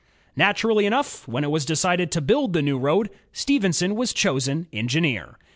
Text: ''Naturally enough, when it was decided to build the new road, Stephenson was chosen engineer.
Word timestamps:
''Naturally 0.35 0.87
enough, 0.87 1.27
when 1.27 1.43
it 1.43 1.51
was 1.51 1.63
decided 1.63 2.11
to 2.11 2.21
build 2.21 2.53
the 2.53 2.63
new 2.63 2.79
road, 2.79 3.11
Stephenson 3.33 3.93
was 3.95 4.13
chosen 4.13 4.65
engineer. 4.73 5.37